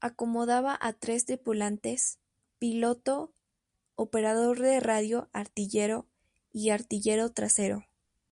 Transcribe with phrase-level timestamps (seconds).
[0.00, 2.18] Acomodaba a tres tripulantes,
[2.58, 3.32] piloto,
[3.94, 6.08] operador de radio-artillero
[6.52, 7.86] y artillero trasero.